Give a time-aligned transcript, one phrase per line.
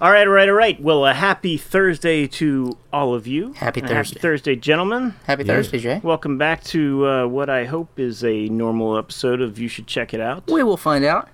[0.00, 0.80] All right, all right, all right.
[0.80, 3.52] Well, a happy Thursday to all of you.
[3.52, 3.94] Happy Thursday.
[3.94, 5.14] Happy Thursday, gentlemen.
[5.24, 6.00] Happy Thursday, Jay.
[6.02, 10.12] Welcome back to uh, what I hope is a normal episode of You Should Check
[10.12, 10.50] It Out.
[10.50, 11.28] We will find out.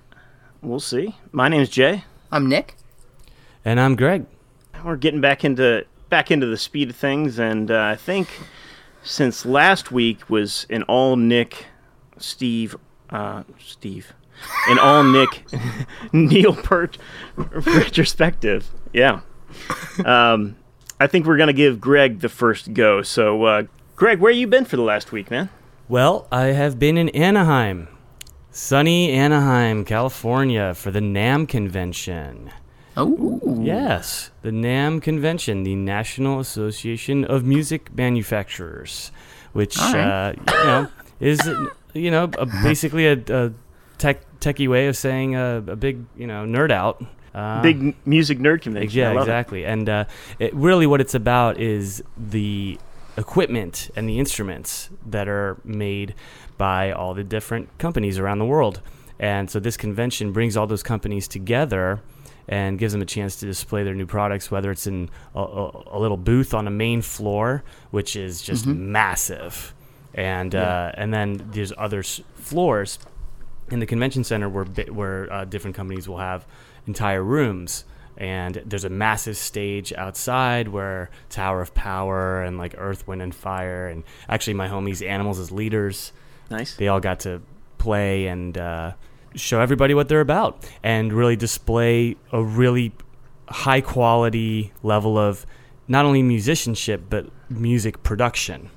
[0.61, 1.15] We'll see.
[1.31, 2.03] My name's Jay.
[2.31, 2.75] I'm Nick.
[3.65, 4.27] And I'm Greg.
[4.85, 8.27] We're getting back into back into the speed of things, and uh, I think
[9.01, 11.65] since last week was an all Nick,
[12.17, 12.75] Steve,
[13.09, 14.13] uh, Steve,
[14.67, 15.43] an all Nick,
[16.13, 16.97] Neil Peart
[17.35, 18.69] retrospective.
[18.93, 19.21] Yeah.
[20.05, 20.55] Um,
[20.99, 23.01] I think we're gonna give Greg the first go.
[23.01, 23.63] So, uh,
[23.95, 25.49] Greg, where you been for the last week, man?
[25.89, 27.87] Well, I have been in Anaheim,
[28.51, 32.51] sunny Anaheim, California, for the NAMM convention.
[32.95, 39.11] Oh, Yes, the NAMM convention, the National Association of Music Manufacturers,
[39.53, 40.33] which All right.
[40.33, 40.87] uh, you know
[41.19, 41.49] is
[41.93, 43.51] you know a, basically a, a
[44.01, 47.03] tech techie way of saying a, a big you know nerd out.
[47.33, 48.97] Uh, Big music nerd convention.
[48.99, 49.21] Yeah, love it.
[49.21, 49.65] exactly.
[49.65, 50.05] And uh,
[50.37, 52.77] it, really, what it's about is the
[53.15, 56.13] equipment and the instruments that are made
[56.57, 58.81] by all the different companies around the world.
[59.17, 62.01] And so this convention brings all those companies together
[62.49, 65.83] and gives them a chance to display their new products, whether it's in a, a,
[65.91, 69.73] a little booth on a main floor, which is just massive,
[70.13, 72.99] and uh, and then there's other s- floors
[73.71, 76.45] in the convention center where where uh, different companies will have
[76.87, 77.85] entire rooms
[78.17, 83.33] and there's a massive stage outside where Tower of Power and like Earth, Wind and
[83.33, 86.11] Fire and actually my homies Animals as leaders
[86.49, 86.75] Nice.
[86.75, 87.41] they all got to
[87.77, 88.93] play and uh,
[89.35, 92.93] show everybody what they're about and really display a really
[93.49, 95.45] high quality level of
[95.87, 98.69] not only musicianship but music production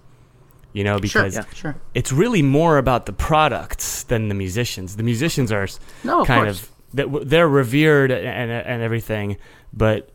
[0.74, 1.76] you know sure, because yeah, sure.
[1.94, 4.96] it's really more about the products than the musicians.
[4.96, 5.66] The musicians are
[6.04, 6.62] No, of kind course.
[6.64, 9.38] of they're revered and and everything,
[9.72, 10.10] but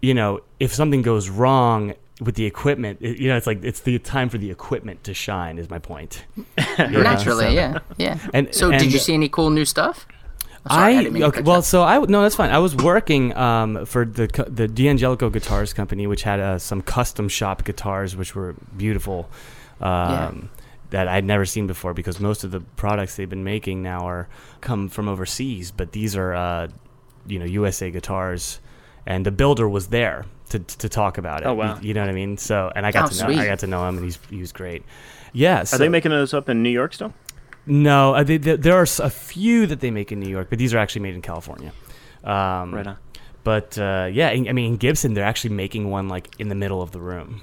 [0.00, 3.80] you know if something goes wrong with the equipment, it, you know it's like it's
[3.80, 5.58] the time for the equipment to shine.
[5.58, 6.24] Is my point.
[6.78, 8.18] Naturally, so- yeah, yeah.
[8.32, 10.06] And- so, and- did you see any cool new stuff?
[10.70, 12.50] Sorry, I to okay, well, so I no, that's fine.
[12.50, 17.30] I was working um, for the the D'Angelico Guitars Company, which had uh, some custom
[17.30, 19.30] shop guitars, which were beautiful,
[19.80, 20.50] um,
[20.90, 21.94] that I'd never seen before.
[21.94, 24.28] Because most of the products they've been making now are
[24.60, 26.68] come from overseas, but these are uh,
[27.26, 28.60] you know USA guitars,
[29.06, 31.46] and the builder was there to to talk about it.
[31.46, 31.78] Oh, wow.
[31.80, 32.36] You, you know what I mean?
[32.36, 33.38] So, and I got Oh, to know sweet.
[33.38, 34.82] I got to know him, and he's he was great.
[35.32, 35.60] Yeah.
[35.72, 37.14] Are they making those up in New York still?
[37.66, 40.58] no, uh, they, they, there are a few that they make in New York, but
[40.58, 41.72] these are actually made in California.
[42.24, 42.96] Um, Right on.
[43.44, 46.90] But uh, yeah, I mean, Gibson, they're actually making one like in the middle of
[46.90, 47.42] the room.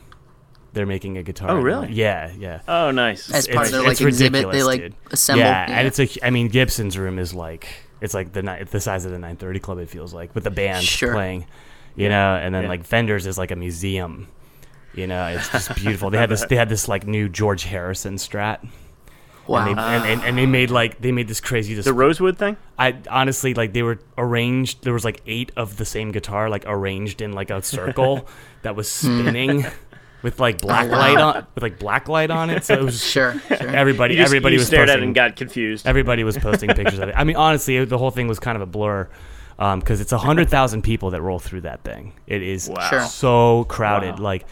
[0.78, 1.50] They're making a guitar.
[1.52, 1.88] Oh, really?
[1.88, 2.60] the- Yeah, yeah.
[2.68, 3.30] Oh, nice.
[3.32, 4.94] As part of It's- their like exhibit, they like dude.
[5.12, 5.40] assemble.
[5.44, 6.08] yeah, and it's a.
[6.26, 7.68] I mean, Gibson's room is like
[8.00, 9.80] it's like the ni- the size of the 930 Club.
[9.80, 11.14] It feels like with the band Sure.
[11.14, 11.46] playing,
[11.96, 12.70] you know, and then Yeah.
[12.70, 14.28] like Fenders is like a museum.
[14.94, 16.10] You know, it's just beautiful.
[16.12, 16.46] they had this.
[16.46, 18.60] They had this like new George Harrison Strat.
[19.48, 19.66] wow.
[19.68, 21.94] And they, and, and, and they made like they made this crazy the.
[21.94, 22.58] Rosewood thing?
[22.78, 24.84] I honestly like they were arranged.
[24.84, 28.28] There was like eight of the same guitar, like arranged in like a circle
[28.64, 29.66] that was spinning
[30.28, 32.66] with like black light on with like black light on it.
[32.66, 33.68] So it was sure, sure.
[33.70, 34.16] everybody.
[34.16, 35.88] You just- everybody you was stared posting, at it and got confused.
[35.88, 37.16] Everybody was posting pictures of it.
[37.16, 39.08] I mean, honestly, it- the whole thing was kind of a blur
[39.58, 42.12] um, because it's a hundred thousand people that roll through that thing.
[42.28, 43.06] It is Wow.
[43.08, 44.20] So crowded.
[44.20, 44.26] Wow.
[44.26, 44.46] Like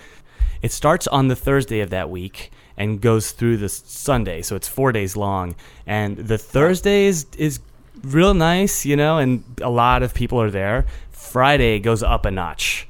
[0.61, 4.69] it starts on the Thursday of that week and goes through the Sunday, so it's
[4.69, 5.55] four days long.
[5.85, 7.59] And the Thursday is is
[8.01, 10.85] real nice, you know, and a lot of people are there.
[11.11, 12.87] Friday goes up a notch.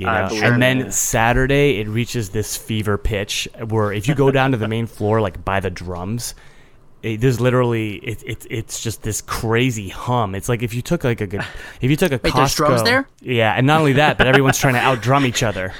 [0.00, 0.92] You know, believe and then.
[0.92, 5.20] Saturday it reaches this fever pitch where if you go down to the main floor,
[5.20, 6.34] like by the drums,
[7.02, 10.34] it, there's literally it, it, it's just this crazy hum.
[10.34, 11.44] It's like if you took like a good
[11.80, 13.08] if you took a Wait, Costco, drums there?
[13.20, 15.72] yeah, and not only that, but everyone's trying to outdrum each other.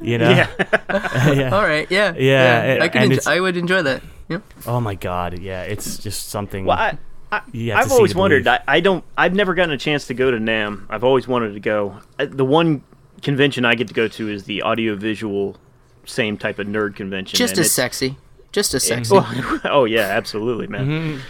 [0.00, 0.48] You know, Yeah.
[1.32, 1.50] yeah.
[1.54, 4.02] All right, yeah, Yeah, it- I could, and enj- it's- I would enjoy that.
[4.30, 4.42] Yep.
[4.66, 6.64] Oh my god, yeah, it's just something.
[6.64, 6.98] Well, I,
[7.32, 8.46] I, You have I've see always to wondered.
[8.48, 9.04] I, I don't.
[9.18, 10.86] I've never gotten a chance to go to NAMM.
[10.88, 11.98] I've always wanted to go.
[12.18, 12.82] Uh, The one
[13.22, 15.56] convention I get to go to is the audiovisual,
[16.04, 17.36] same type of nerd convention.
[17.36, 18.16] Just and as sexy.
[18.52, 19.14] Just as sexy.
[19.14, 20.86] Oh, oh yeah, absolutely, man.
[20.86, 21.20] Mm-hmm.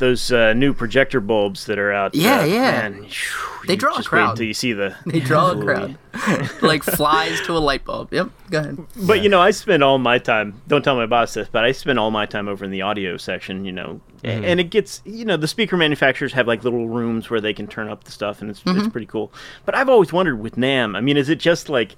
[0.00, 2.14] Those uh, new projector bulbs that are out.
[2.14, 2.70] Yeah, uh, yeah.
[2.88, 4.22] Man, phew, They you draw a crowd.
[4.24, 4.96] Wait until you see the.
[5.06, 5.98] They draw a crowd.
[6.62, 8.12] like flies to a light bulb.
[8.12, 8.30] Yep.
[8.50, 8.78] Go ahead.
[9.06, 10.60] But you know, I spend all my time.
[10.66, 13.16] Don't tell my boss this, but I spend all my time over in the audio
[13.16, 13.64] section.
[13.64, 14.44] You know, Mm-hmm.
[14.44, 15.00] and it gets.
[15.04, 18.10] You know, the speaker manufacturers have like little rooms where they can turn up the
[18.12, 18.78] stuff, and it's Mm-hmm.
[18.80, 19.32] it's pretty cool.
[19.64, 20.96] But I've always wondered with NAMM.
[20.96, 21.94] I mean, is it just like?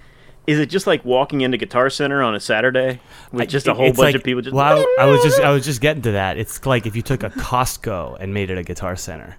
[0.47, 3.01] Is it just like walking into Guitar Center on a Saturday
[3.31, 4.55] with just a whole bunch like- of people just?
[4.55, 6.37] Well, I, was just I was just getting to that.
[6.37, 9.37] It's like if you took a Costco and made it a guitar center.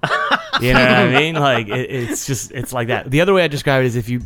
[0.62, 1.36] You know what I mean?
[1.36, 3.12] Like it, it's just it's like that.
[3.12, 4.22] The other way I describe it is if you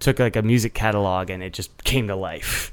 [0.00, 2.72] took like a music catalog and it just came to life.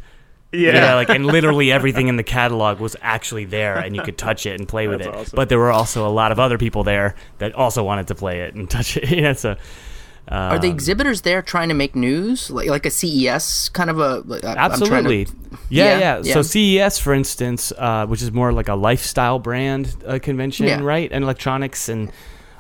[0.51, 0.59] Yeah.
[0.59, 4.17] You know, like and literally everything in the catalog was actually there and you could
[4.17, 5.19] touch it and play with That's it.
[5.19, 5.35] awesome.
[5.35, 8.41] But there were also a lot of other people there that also wanted to play
[8.41, 9.09] it and touch it.
[9.11, 9.55] yeah, so
[10.27, 14.21] Are the exhibitors there trying to make news, like like a CES kind of a?
[14.25, 15.27] like, I- to- Absolutely.
[15.69, 16.41] yeah, Yeah, yeah, So.
[16.41, 20.81] CES, for instance, uh, which is more like a lifestyle brand uh, convention, Yeah.
[20.81, 21.09] right?
[21.11, 22.09] And electronics and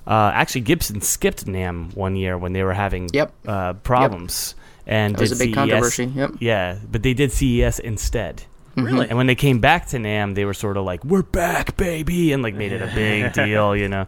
[0.05, 3.33] uh, actually Gibson skipped NAMM one year when they were having Yep.
[3.47, 4.53] uh, problems.
[4.85, 6.31] And That was a big CES controversy, yep.
[6.39, 8.43] Yeah, but they did CES instead.
[8.75, 9.07] Really?
[9.09, 12.33] And when they came back to NAMM, they were sort of like, "We're back, baby,"
[12.33, 14.05] and like made it a big deal, you know.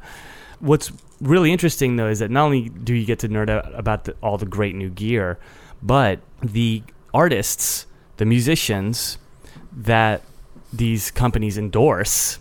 [0.59, 4.05] What's really interesting though is that not only do you get to nerd out about
[4.05, 5.37] the, all the great new gear,
[5.81, 6.83] but the
[7.13, 7.85] artists,
[8.17, 9.17] the musicians
[9.75, 10.21] that
[10.73, 12.39] these companies endorse,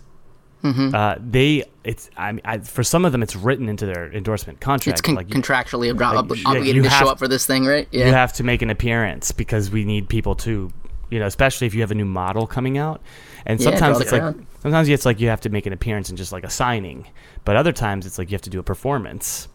[0.63, 0.93] Mm-hmm.
[0.95, 4.59] uh, they it's I mean I, for some of them it's written into their endorsement
[4.59, 4.97] contract.
[4.99, 7.45] It's con- like you- contractually ob- ob- yeah, obligated to have- show up for this
[7.45, 7.87] thing, right?
[7.91, 8.07] Yeah.
[8.07, 10.71] you have to make an appearance because we need people to,
[11.11, 13.01] you know, especially if you have a new model coming out.
[13.47, 14.45] And sometimes draw it's the like crowd.
[14.61, 17.07] sometimes it's like you have to make an appearance and just like a signing,
[17.45, 19.47] but other times it's like you have to do a performance.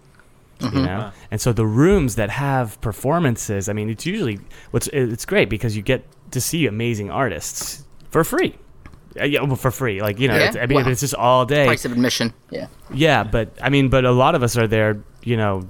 [0.58, 0.76] Mm-hmm.
[0.78, 4.38] You know, and so the rooms that have performances, I mean, it's usually
[4.70, 8.56] what's it's great because you get to see amazing artists for free.
[9.20, 10.46] Uh, yeah, well, for free, like you know, Yeah?
[10.48, 10.90] it's, I mean, Wow.
[10.90, 11.66] it's just all day.
[11.66, 12.32] Price of admission.
[12.50, 12.68] Yeah.
[12.94, 15.68] Yeah, but I mean, but a lot of us are there, you know,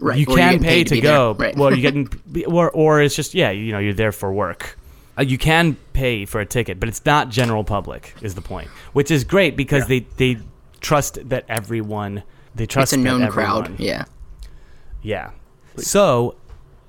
[0.00, 0.18] Right.
[0.18, 1.36] you or can pay paid to, go.
[1.38, 1.56] Right.
[1.56, 2.08] Well, you getting
[2.48, 4.76] or or it's just yeah, you know, you're there for work.
[5.18, 8.14] Uh, you can pay for a ticket, but it's not general public.
[8.20, 10.38] Is the point, which is great because they they
[10.80, 12.22] trust that everyone
[12.54, 13.78] they trust it's a known crowd.
[13.78, 14.04] Yeah.
[15.02, 15.30] Yeah.
[15.76, 16.36] So,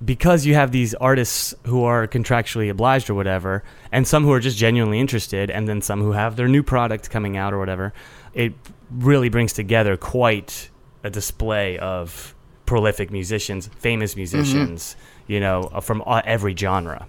[0.04, 4.40] because you have these artists who are contractually obliged or whatever, and some who are
[4.40, 7.92] just genuinely interested, and then some who have their new product coming out or whatever,
[8.34, 8.54] it
[8.90, 10.70] really brings together quite
[11.04, 12.34] a display of
[12.66, 14.96] prolific musicians, famous musicians,
[15.26, 17.06] you know, uh, from uh, every genre.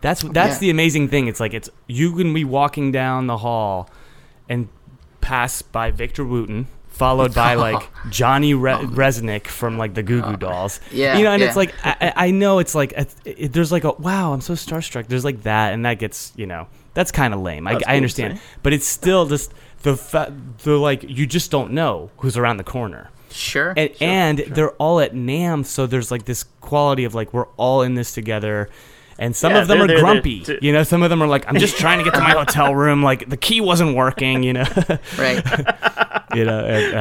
[0.00, 0.58] That's that's Yeah.
[0.58, 1.26] the amazing thing.
[1.26, 3.88] It's like it's you can be walking down the hall
[4.48, 4.68] and
[5.20, 10.36] pass by Victor Wooten, followed by like Johnny Re- Rzeznik from like the Goo Goo
[10.36, 10.80] Dolls.
[10.84, 10.88] Oh.
[10.92, 11.48] Yeah, you know, and yeah.
[11.48, 14.52] it's like I, I know it's like it, it, there's like a wow, I'm so
[14.54, 15.06] starstruck.
[15.08, 17.66] There's like that, and that gets you know that's kind of lame.
[17.66, 19.52] I, I understand, but it's still just
[19.82, 23.10] the fa- the like you just don't know who's around the corner.
[23.30, 23.74] Sure.
[23.76, 27.82] And, and they're all at NAMM, so there's like this quality of like we're all
[27.82, 28.70] in this together.
[29.18, 30.40] And some Yeah, of them they're are there to- grumpy.
[30.44, 32.30] to- you know, some of them are like, I'm just trying to get to my
[32.32, 33.02] hotel room.
[33.02, 34.42] Like the key wasn't working.
[34.42, 34.64] You know,
[35.18, 35.42] right.
[36.34, 36.64] you know.
[36.64, 36.94] And,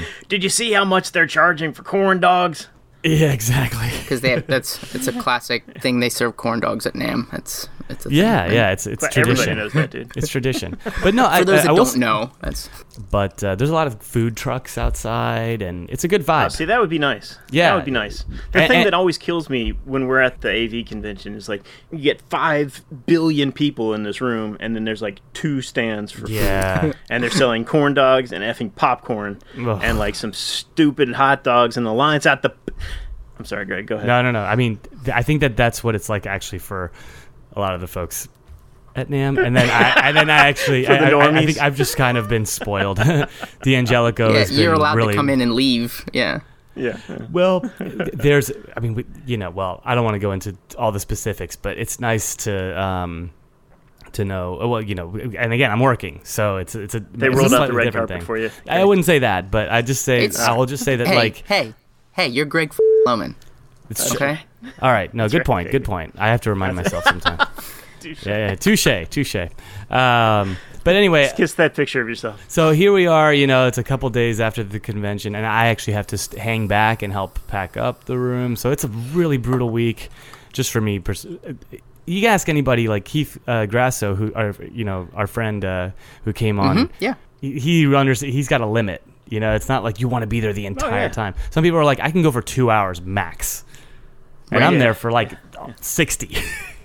[0.00, 2.68] um, Did you see how much they're charging for corn dogs?
[3.04, 3.88] Yeah, exactly.
[4.02, 6.00] Because they have, that's it's a classic thing.
[6.00, 7.32] They serve corn dogs at NAMM.
[7.34, 8.52] It's it's a thing, Yeah, right?
[8.52, 8.70] yeah.
[8.70, 9.58] It's it's But everybody tradition.
[9.58, 10.12] knows that, dude.
[10.16, 10.78] It's tradition.
[11.02, 12.68] But no, I, For those I, that I don't know, that's
[13.10, 16.46] But uh, there's a lot of food trucks outside, and it's a good vibe.
[16.46, 17.38] Oh, see, that would be nice.
[17.50, 17.70] Yeah.
[17.70, 18.24] that would be nice.
[18.52, 21.48] The And- thing and- that always kills me when we're at the AV convention is
[21.48, 26.12] like you get five billion people in this room, and then there's like two stands
[26.12, 26.80] for Yeah.
[26.80, 29.80] food, and they're selling corn dogs and effing popcorn, Ugh.
[29.82, 32.52] and like some stupid hot dogs, and the lines out the.
[33.42, 33.86] I'm sorry, Greg.
[33.86, 34.06] Go ahead.
[34.06, 34.40] No, no, no.
[34.40, 36.92] I mean, th- I think that that's what it's like actually for
[37.54, 38.28] a lot of the folks
[38.94, 41.46] at NAMM, and then I, and then I actually, For the I, I, I normies.
[41.46, 42.98] think I've just kind of been spoiled.
[43.62, 44.38] D'Angelico yeah.
[44.38, 46.04] has You're allowed really to come in and leave.
[46.12, 46.40] Yeah.
[46.74, 46.98] Yeah.
[47.08, 47.26] yeah.
[47.30, 50.92] Well, there's, I mean, we, you know, well, I don't want to go into all
[50.92, 52.80] the specifics, but it's nice to.
[52.80, 53.30] um
[54.12, 57.28] to know, oh, well, you know, and again, I'm working, so it's it's a They
[57.28, 58.26] it's a rolled out the red different carpet thing.
[58.26, 58.50] for you.
[58.68, 61.16] I wouldn't say that, but I just say It's- I will just say that Hey,
[61.16, 61.72] like hey,
[62.12, 62.28] hey!
[62.28, 62.72] You're Greg
[63.06, 63.34] Loman.
[63.90, 64.40] it's Okay.
[64.80, 66.14] All right, no, good right, point, good point.
[66.18, 67.42] I have to remind myself sometimes.
[68.00, 68.26] Touche.
[68.26, 69.36] Yeah, yeah, touche, touche.
[69.90, 72.44] Um, but anyway, Just Kiss that picture of yourself.
[72.48, 73.32] so here we are.
[73.32, 76.40] You know, it's a couple days after the convention, and I actually have to st-
[76.40, 78.56] hang back and help pack up the room.
[78.56, 80.08] So it's a really brutal week,
[80.52, 80.98] just for me.
[80.98, 81.26] Pers-
[82.06, 85.90] you ask anybody like Keith uh, Grasso, who, our, you know, our friend uh,
[86.24, 86.76] who came on.
[86.76, 87.14] Mhm, Yeah.
[87.40, 89.02] He, he under- He's got a limit.
[89.32, 91.08] You know, it's not like you want to be there the oh, entire yeah.
[91.08, 91.34] time.
[91.50, 93.64] Some people are like, I can go for two hours max,
[94.50, 94.66] and Right.
[94.66, 94.78] I'm Yeah.
[94.80, 95.32] there for like
[95.80, 96.36] sixty.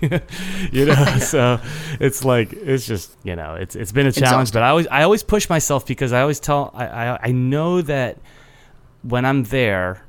[0.72, 1.60] you know, so
[2.00, 5.02] it's like it's just you know it's it's been a challenge, but I always I
[5.02, 8.16] always push myself because I always tell I I, I know that
[9.02, 10.02] when I'm there.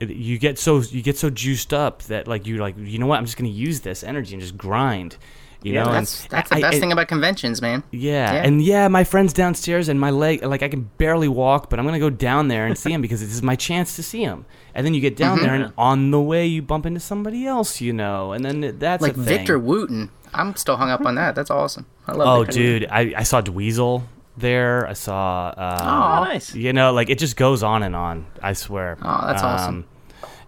[0.00, 3.06] it- You get so you get so juiced up that like you're like you know
[3.08, 5.16] what I'm just gonna use this energy and just grind,
[5.64, 5.88] you Yeah, know.
[5.90, 7.82] and That's that's the I- best I- thing about conventions, man.
[7.90, 8.32] yeah.
[8.34, 8.42] Yeah.
[8.44, 11.84] and yeah, my friend's downstairs, and my leg, like I can barely walk, but I'm
[11.84, 14.44] gonna go down there and see him because this is my chance to see him.
[14.76, 17.80] And then you get down there, and on the way you bump into somebody else,
[17.80, 19.24] you know, and then that's Like a thing.
[19.24, 20.10] Victor Wooten.
[20.32, 21.34] I'm still hung up on that.
[21.36, 21.86] That's awesome.
[22.08, 24.02] I love Oh, Victor dude, I, I saw Dweezil
[24.36, 24.84] there.
[24.86, 25.54] I saw.
[25.56, 26.24] Uh, Aw.
[26.24, 26.54] nice.
[26.56, 28.26] You know, like it just goes on and on.
[28.42, 28.98] I swear.
[29.00, 29.84] Oh, that's awesome.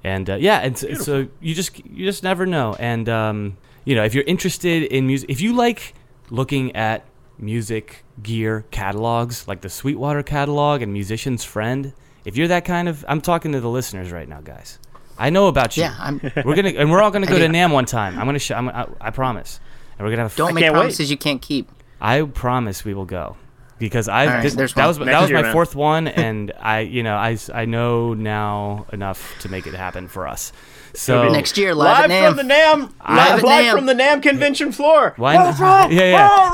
[0.03, 2.75] And uh, yeah, and so, so you just you just never know.
[2.81, 5.95] And um, you know, if you're interested in music, if you like
[6.29, 7.05] looking at
[7.39, 11.93] music gear catalogs, like the Sweetwater catalog and Musician's Friend,
[12.25, 14.79] if you're that kind of, I'm talking to the listeners right now, guys.
[15.19, 15.85] I know about you.
[15.85, 16.21] Yeah, I'm.
[16.45, 17.53] We're gonna and we're all gonna go to do.
[17.55, 18.19] NAMM one time.
[18.19, 18.55] I'm gonna show.
[18.57, 19.61] I'm, I, I promise.
[19.99, 20.37] And we're gonna have.
[20.37, 20.81] Don't I make can't wait.
[20.81, 21.71] promises you can't keep.
[22.03, 23.37] I promise we will go
[23.79, 24.89] because I All right, this- there's that one.
[24.99, 25.53] was that was year, my man.
[25.55, 30.07] fourth one, and I you know I I know now enough to make it happen
[30.09, 30.53] for us.
[30.97, 32.29] So Next year, live, at Live NAMM.
[32.29, 33.73] from the NAMM, Live live, at live NAMM.
[33.77, 35.13] from the NAMM convention floor.
[35.17, 35.35] Why?
[35.35, 36.51] Yeah, yeah.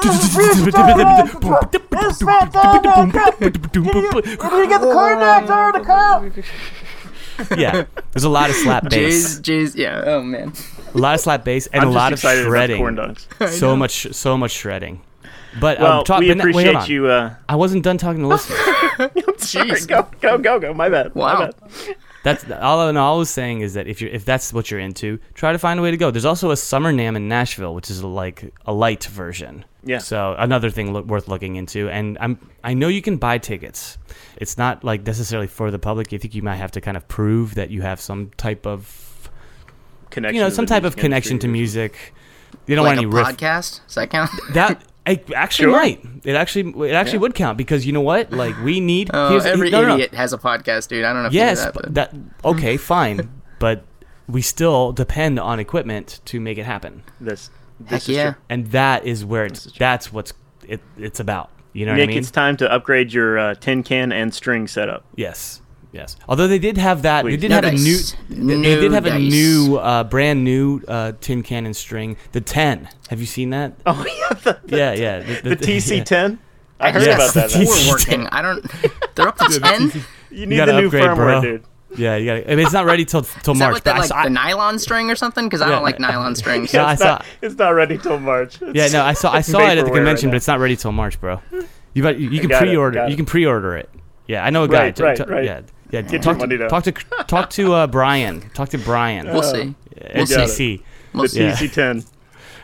[7.56, 10.02] yeah, there's a lot of slap bass, Jay's, Jay's, yeah.
[10.04, 10.52] Oh man.
[10.94, 13.16] a lot of slap bass, and I'm a lot of excited about the corn shredding.
[13.38, 13.58] dogs.
[13.58, 15.02] So much, so much shredding.
[15.60, 17.06] But Well, um, talk, we but wait, appreciate you.
[17.08, 18.58] Uh, I wasn't done talking to listeners.
[19.38, 19.86] sorry, Jeez.
[19.86, 20.72] go, go, go, go.
[20.72, 21.14] My bad.
[21.14, 21.38] My Wow.
[21.50, 21.54] bad.
[22.22, 22.88] That's all.
[22.88, 25.52] And all I was saying is that if you're if that's what you're into, try
[25.52, 26.10] to find a way to go.
[26.10, 29.64] There's also a summer NAMM in Nashville, which is like a light version.
[29.84, 29.98] Yeah.
[29.98, 31.88] So another thing look, worth looking into.
[31.88, 33.98] And I'm I know you can buy tickets.
[34.36, 36.12] It's not like necessarily for the public.
[36.12, 39.30] I think you might have to kind of prove that you have some type of
[40.10, 40.34] Connection.
[40.36, 42.14] you know to some type of music connection to music.
[42.66, 43.26] You don't Like want a any riff.
[43.38, 43.80] podcast?
[43.86, 44.30] Does that count?
[44.52, 45.72] That I actually Sure.
[45.72, 46.00] might.
[46.24, 47.20] It actually it actually Yeah.
[47.20, 48.32] would count because you know what?
[48.32, 49.10] Like we need.
[49.12, 49.94] Oh, here's- every no, no, no.
[49.94, 51.04] idiot has a podcast, dude.
[51.04, 51.74] I don't know if Yes, you know that.
[51.74, 52.14] but But that
[52.48, 53.28] okay, fine,
[53.58, 53.84] but
[54.28, 58.24] we still depend on equipment to make it happen, This, this Heck is yeah.
[58.32, 58.34] true.
[58.48, 60.32] and that is where it's is that's what's
[60.68, 61.50] it, it's about.
[61.72, 62.18] You know Nick, what I mean?
[62.18, 65.04] it's time to upgrade your uh, tin can and string setup.
[65.16, 65.61] yes,
[65.92, 66.16] yes.
[66.28, 67.32] Although they did have that, Please.
[67.32, 67.80] they did No have dice.
[67.80, 67.84] a
[68.32, 71.76] new, they, No they did have a new, uh, brand new uh, tin can and
[71.76, 72.88] string, the ten.
[73.10, 73.74] Have you seen that?
[73.86, 75.20] Oh yeah, the, the, yeah, yeah.
[75.42, 76.38] the TC10.
[76.80, 77.50] I I heard just about got that.
[77.58, 77.90] the four TC10.
[77.90, 78.26] working.
[78.28, 78.66] I don't.
[79.14, 79.92] They're up to ten.
[80.30, 81.40] You need gotta the new upgrade, firmware, bro.
[81.42, 81.64] dude.
[81.94, 82.50] Yeah, you got.
[82.50, 83.74] I mean, it's not ready till till Is that March.
[83.74, 85.44] what that but I like saw- the nylon string or something?
[85.44, 85.72] Because I Yeah.
[85.74, 86.72] don't like nylon strings.
[86.72, 87.08] Yeah, I it's, saw.
[87.08, 88.58] not, it's not ready till March.
[88.62, 90.74] Yeah, no, I saw I saw it at the convention, right but it's not ready
[90.74, 91.40] till March, bro.
[91.92, 92.94] You got, you, you can pre-order.
[93.00, 93.16] got You it.
[93.16, 93.90] can pre-order it.
[94.26, 94.84] Yeah, I know a guy.
[94.84, 95.44] Right, T- right, t- right.
[95.44, 95.60] Yeah,
[95.92, 96.02] yeah.
[96.02, 96.70] Get talk your money to down.
[96.70, 96.92] talk to
[97.26, 98.40] talk to uh, Brian.
[98.50, 99.26] Talk to Brian.
[99.26, 99.74] We'll see.
[100.00, 100.48] at got it.
[100.50, 100.82] CC.
[101.12, 101.40] We'll the see.
[101.42, 101.52] Yeah.
[101.52, 102.06] TC10.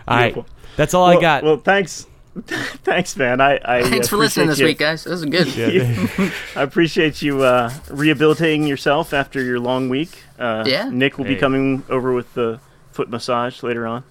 [0.09, 0.37] All right,
[0.77, 1.45] that's all well, I got.
[1.45, 2.07] Well, thanks,
[2.47, 3.41] thanks, man.
[3.43, 5.05] I, I Thanks for listening this appreciate week, guys.
[5.05, 5.55] This is good.
[5.55, 6.31] Yeah.
[6.57, 10.23] I appreciate you uh, rehabilitating yourself after your long week.
[10.39, 10.89] Uh, Yeah.
[10.89, 12.61] Nick will be coming over with the
[12.93, 14.03] foot massage later on.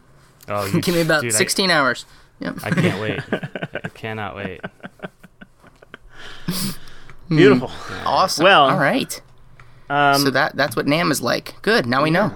[0.49, 2.05] oh, you, Give me about dude, I- 16 hours.
[2.39, 2.57] Yep.
[2.63, 3.19] I, can't wait.
[3.83, 4.61] I cannot wait.
[7.29, 7.71] Beautiful.
[8.05, 8.43] Awesome.
[8.43, 9.21] Well, all right.
[9.89, 11.61] Um, so that that's what NAMM is like.
[11.61, 11.85] Good.
[11.85, 12.31] Now we know.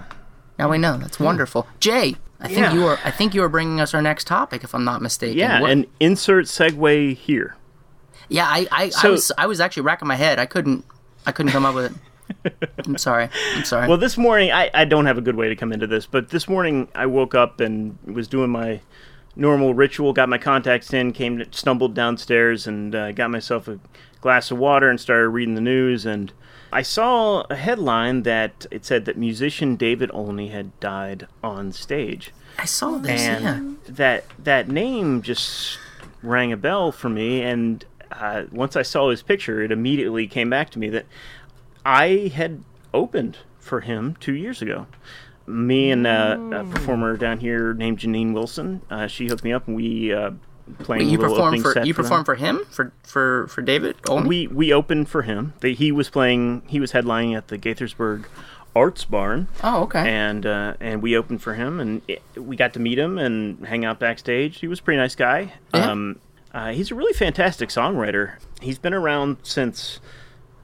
[0.59, 0.97] Now we know.
[0.97, 1.67] That's wonderful.
[1.79, 2.73] Jay, I think Yeah.
[2.73, 2.99] you are.
[3.03, 5.37] I think you are bringing us our next topic, if I'm not mistaken.
[5.37, 7.55] yeah, What- and insert segue here.
[8.29, 8.45] yeah.
[8.47, 10.39] I I, I was I was actually racking my head.
[10.39, 10.85] I couldn't
[11.25, 11.85] I couldn't come up with
[12.45, 12.69] it.
[12.85, 13.29] I'm sorry.
[13.55, 13.87] I'm sorry.
[13.89, 16.29] Well, this morning, I, I don't have a good way to come into this, but
[16.29, 18.79] this morning I woke up and was doing my
[19.35, 23.79] normal ritual, got my contacts in, came, stumbled downstairs, and uh, got myself a
[24.21, 26.05] glass of water and started reading the news.
[26.05, 26.31] And
[26.71, 32.31] I saw a headline that it said that musician David Olney had died on stage.
[32.57, 33.21] I saw this.
[33.21, 33.93] and yeah.
[33.93, 35.79] that that name just
[36.21, 37.41] rang a bell for me.
[37.41, 41.05] And uh, once I saw his picture, it immediately came back to me that
[41.85, 42.63] I had
[42.93, 44.87] opened for him two years ago.
[45.47, 49.67] Me and uh, a performer down here named Janine Wilson, uh, she hooked me up,
[49.67, 50.31] and we uh,
[50.79, 54.27] playing Wait, you perform for you for perform for him for for for David Olney.
[54.27, 55.53] We we opened for him.
[55.59, 56.63] They, he was playing.
[56.67, 58.25] He was headlining at the Gaithersburg
[58.75, 60.09] Arts Barn oh, okay.
[60.09, 63.65] and uh, and we opened for him, and it, we got to meet him and
[63.65, 64.59] hang out backstage.
[64.59, 65.53] He was a pretty nice guy.
[65.73, 65.91] Yeah.
[65.91, 66.19] Um,
[66.53, 68.35] uh, he's a really fantastic songwriter.
[68.61, 69.99] He's been around since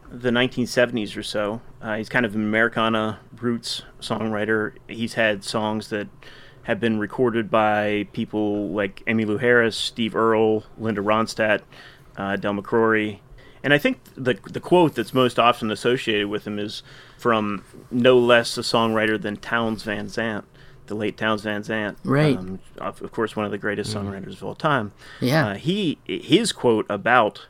[0.10, 1.62] the 1970s or so.
[1.82, 4.74] Uh, he's kind of an Americana roots songwriter.
[4.88, 6.08] He's had songs that
[6.68, 11.62] have been recorded by people like Emmylou Harris, Steve Earle, Linda Ronstadt,
[12.18, 13.20] uh, Del McCoury.
[13.64, 16.84] And I think the the quote that's most often associated with him is
[17.18, 20.44] from no less a songwriter than Townes Van Zandt,
[20.88, 22.00] the late Townes Van Zandt.
[22.04, 22.38] Right.
[22.38, 24.92] Um, of, of course, one of the greatest songwriters of all time.
[25.22, 25.48] Yeah.
[25.48, 27.48] Uh, he his quote about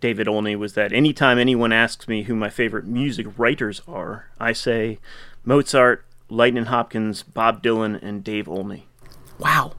[0.00, 4.52] David Olney was that anytime anyone asks me who my favorite music writers are, I
[4.52, 5.00] say
[5.44, 8.86] Mozart, Lightning Hopkins, Bob Dylan, and Dave Olney.
[9.38, 9.72] wow.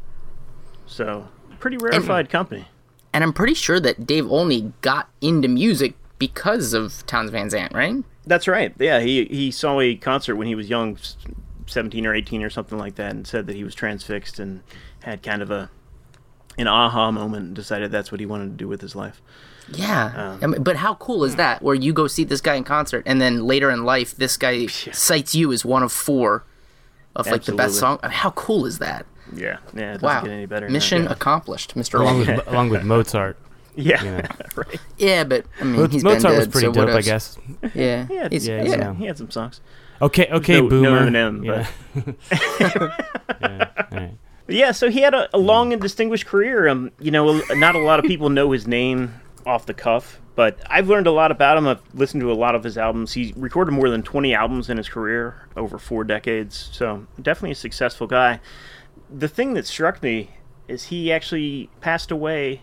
[0.88, 1.28] So
[1.60, 2.68] pretty rarefied company.
[3.12, 7.74] And I'm pretty sure that Dave Olney got into music because of Townes Van Zandt,
[7.74, 7.96] right?
[8.28, 8.74] That's right.
[8.80, 10.98] Yeah, he he saw a concert when he was young,
[11.66, 14.62] seventeen or eighteen or something like that, and said that he was transfixed and
[15.02, 15.70] had kind of a
[16.58, 19.22] an aha moment and decided that's what he wanted to do with his life.
[19.72, 21.62] Yeah, I mean, but how cool is that?
[21.64, 24.66] Where you go see this guy in concert, and then later in life, this guy
[24.68, 26.44] cites you as one of four
[27.16, 28.00] of like the best song.
[28.04, 29.06] I mean, how cool is that?
[29.34, 29.94] Yeah, yeah.
[29.96, 30.68] It doesn't Wow, get any better.
[30.68, 31.12] than mission that.
[31.14, 31.98] accomplished, Mister.
[31.98, 33.38] along Along with along with Mozart.
[33.76, 34.28] Yeah, Yeah.
[34.56, 34.80] right.
[34.98, 37.38] yeah, but I mean, he's Mozart been was pretty so dope, I guess.
[37.74, 39.62] Yeah, He had, he's, Yeah, he, had, um, he had some songs.
[40.02, 41.10] Okay, okay, No- no boomer.
[41.10, 41.68] Eminem, yeah.
[43.42, 43.68] yeah.
[43.92, 44.14] All right.
[44.48, 46.68] Yeah, so he had a, a long and distinguished career.
[46.68, 49.14] Um, you know, not a lot of people know his name
[49.46, 51.68] off the cuff, but I've learned a lot about him.
[51.68, 53.14] I've listened to a lot of his albums.
[53.14, 57.56] He recorded more than 20 albums in his career over four decades, so definitely a
[57.56, 58.40] successful guy.
[59.10, 60.32] The thing that struck me
[60.68, 62.62] is he actually passed away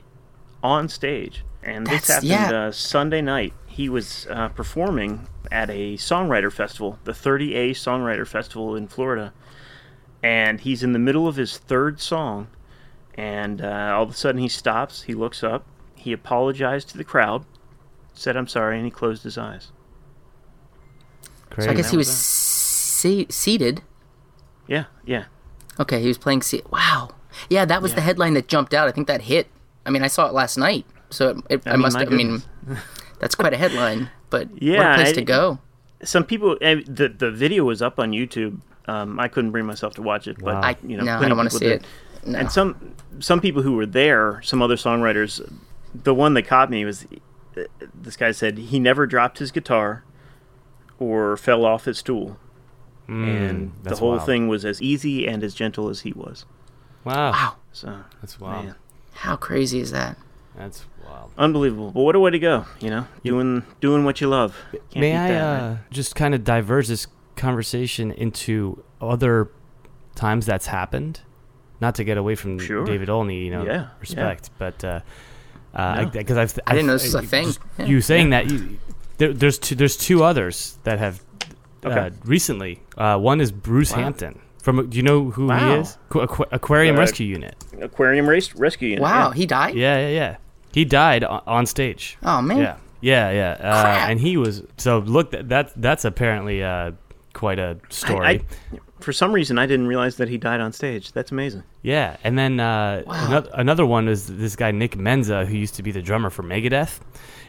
[0.62, 2.67] on stage, and this happened yeah.
[2.67, 3.55] uh, Sunday night.
[3.67, 9.33] He was uh, performing at a songwriter festival, the 30A Songwriter Festival in Florida
[10.23, 12.49] and he's in the middle of his third song,
[13.14, 15.02] and uh, all of a sudden he stops.
[15.02, 15.67] He looks up.
[15.97, 17.45] He apologized to the crowd,
[18.14, 19.73] said "I'm sorry," and he closed his eyes.
[21.50, 21.69] Crazy.
[21.71, 23.83] I guess he was was se- seated.
[24.69, 25.25] Yeah, yeah,
[25.81, 26.43] Okay, he was playing.
[26.43, 27.11] Se- wow.
[27.50, 28.88] Yeah, that was the headline that jumped out.
[28.88, 29.49] I think that hit.
[29.85, 31.97] I mean, I saw it last night, so it, it, I, mean, must.
[31.97, 32.43] my I mean,
[33.19, 34.09] that's quite a headline.
[34.31, 35.59] But what Yeah, a place I- to go.
[36.05, 38.61] Some people, eh, the the video was up on YouTube.
[38.89, 41.29] Um, I couldn't bring myself to watch it, but I you know, no, I plenty
[41.31, 41.83] don't want to see did.
[41.83, 42.29] it.
[42.29, 42.39] No.
[42.39, 45.41] And some some people who were there, some other songwriters,
[45.95, 47.07] the one that caught me was
[47.57, 47.62] uh,
[47.95, 50.05] this guy said he never dropped his guitar
[50.99, 52.39] or fell off his stool,
[53.09, 54.27] Mm, and the whole wild.
[54.27, 56.47] thing was as easy and as gentle as he was.
[57.05, 57.33] Wow.
[57.33, 58.65] wow, So That's wild.
[58.67, 58.75] man,
[59.15, 60.17] how crazy is that?
[60.57, 61.33] That's wild.
[61.37, 61.91] unbelievable.
[61.91, 62.65] But what a way to go!
[62.81, 64.57] You know, doing doing what you love.
[64.71, 65.79] Can't May beat I uh, right?
[65.91, 69.51] just kind of diverge this conversation into other
[70.15, 71.21] times that's happened?
[71.81, 72.85] Not to get away from Sure.
[72.85, 73.89] David Olney, you know, Yeah, yeah.
[74.01, 75.01] respect, but uh,
[75.75, 76.11] No.
[76.12, 77.53] because I've, I didn't know this I've- was a thing.
[77.79, 77.87] Yeah.
[77.87, 78.79] You saying that you,
[79.19, 81.23] there, there's two there's two others that have
[81.85, 82.81] uh, recently.
[82.97, 83.99] Uh, one is Bruce Wow.
[83.99, 84.41] Hampton.
[84.62, 85.99] From do you know who he is?
[86.11, 87.57] Aqu- Aqu- Aquarium Uh, Rescue Unit.
[87.80, 89.02] Aquarium race rescue unit.
[89.02, 89.35] Wow, yeah.
[89.35, 89.75] he died.
[89.75, 90.37] Yeah, yeah, yeah.
[90.73, 92.17] He died on, on stage.
[92.23, 92.59] Oh man.
[92.59, 93.50] Yeah, yeah, yeah.
[93.59, 94.09] Uh, Crap.
[94.11, 96.93] and he was so look that that's that's apparently uh,
[97.32, 98.26] quite a story.
[98.26, 98.40] I, I,
[99.00, 101.12] for some reason, I didn't realize that he died on stage.
[101.12, 101.64] That's amazing.
[101.82, 103.26] yeah, and then uh, Wow.
[103.26, 106.42] another, another one is this guy Nick Menza, who used to be the drummer for
[106.42, 107.00] Megadeth.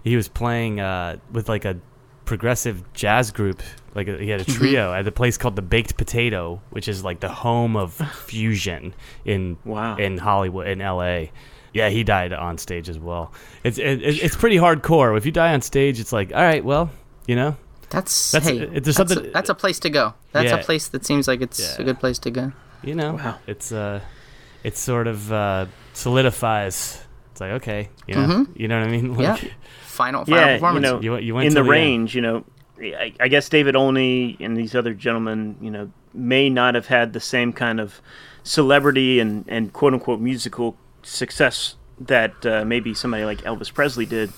[0.04, 1.78] He was playing uh, with like a
[2.26, 3.62] progressive jazz group.
[3.96, 4.58] Like a, he had a Mm-hmm.
[4.58, 7.94] trio at a place called the Baked Potato, which is like the home of
[8.26, 8.94] fusion
[9.26, 9.98] in Wow.
[9.98, 11.32] in Hollywood in L.A.
[11.74, 13.32] Yeah, he died on stage as well.
[13.64, 15.16] It's it, it- it's pretty hardcore.
[15.18, 16.90] If you die on stage, it's like, all right, well,
[17.28, 17.56] you know,
[17.94, 20.14] That's, That's- hey, it- there's that's, a, that's a place to go.
[20.34, 20.58] That's Yeah.
[20.60, 21.82] a place that seems like it's Yeah.
[21.82, 22.52] a good place to go.
[22.84, 23.36] you know, Wow.
[23.48, 24.02] it's uh,
[24.64, 27.00] it sort of uh, solidifies.
[27.32, 28.48] It's like okay, you know, Mhm.
[28.56, 29.16] you know what I mean?
[29.20, 29.36] Yeah.
[29.86, 30.84] Final, final Yeah, you performance.
[30.84, 31.86] know, You- you went in the till the end.
[31.86, 32.16] range.
[32.16, 32.44] You know,
[32.82, 37.14] I, I guess David Olney and these other gentlemen, you know, may not have had
[37.14, 38.02] the same kind of
[38.44, 44.32] celebrity and and quote unquote musical success that uh, maybe somebody like Elvis Presley did,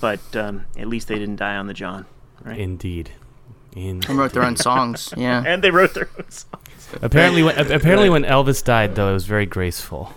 [0.00, 2.06] but um, at least they didn't die on the John.
[2.44, 2.58] Right?
[2.58, 3.10] Indeed.
[3.76, 5.12] In and wrote their own songs.
[5.16, 5.42] Yeah.
[5.46, 6.88] and they wrote their own songs.
[7.02, 10.12] apparently, when, apparently when Elvis died, though, it was very graceful.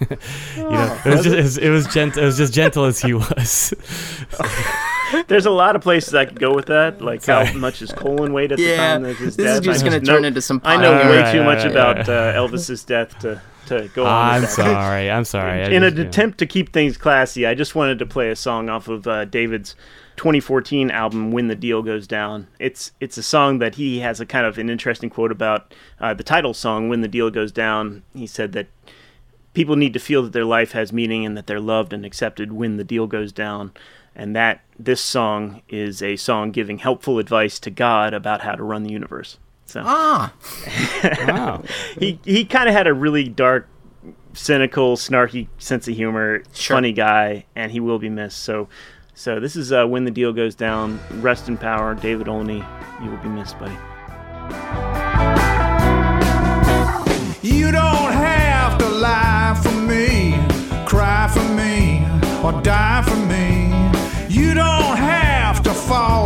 [0.56, 2.22] you know, it was just it was, it was gentle.
[2.22, 3.72] It was just gentle as he was.
[5.28, 7.46] There's a lot of places I could go with that, like Sorry.
[7.46, 9.62] how much his colon weighed at the time of his this is death.
[9.62, 11.10] just I gonna turn know- into some I know podcast.
[11.10, 12.34] way Alright, too much alright, about alright.
[12.36, 14.34] uh, Elvis's death to to go on.
[14.42, 15.10] I'm sorry.
[15.10, 15.62] I'm sorry.
[15.62, 16.08] I in just, an you know.
[16.08, 19.24] attempt to keep things classy, I just wanted to play a song off of uh,
[19.24, 19.74] David's
[20.16, 24.26] 2014 album "When the Deal Goes Down." It's it's a song that he has a
[24.26, 28.02] kind of an interesting quote about uh, the title song "When the Deal Goes Down."
[28.14, 28.66] He said that
[29.52, 32.52] people need to feel that their life has meaning and that they're loved and accepted
[32.52, 33.72] when the deal goes down,
[34.14, 38.62] and that this song is a song giving helpful advice to God about how to
[38.64, 39.38] run the universe.
[39.66, 40.32] So Ah,
[41.28, 41.62] Wow.
[41.98, 43.68] he he kind of had a really dark,
[44.32, 46.42] cynical, snarky sense of humor.
[46.52, 46.76] Sure.
[46.76, 48.38] Funny guy, and he will be missed.
[48.42, 48.68] So,
[49.14, 50.98] so this is uh, when the deal goes down.
[51.20, 52.64] Rest in power, David Olney.
[53.02, 53.74] You will be missed, buddy.
[57.42, 60.34] You don't have to lie for me,
[60.86, 62.04] cry for me,
[62.42, 63.70] or die for me.
[64.28, 66.23] You don't have to fall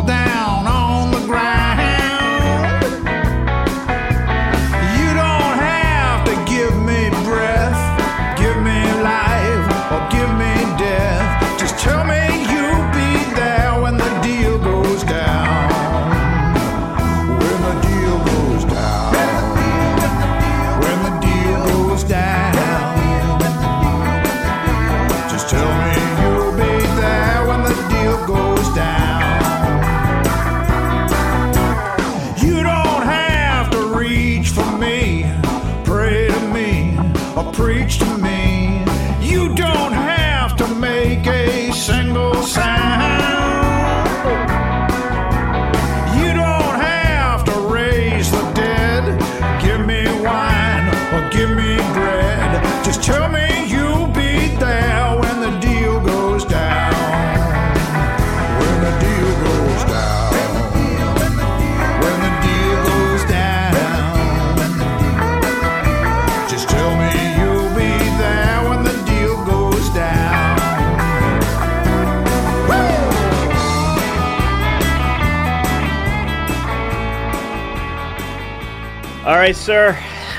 [79.29, 79.95] All right, sir.